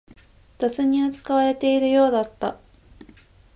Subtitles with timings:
[0.57, 2.59] 雑に扱われているようだった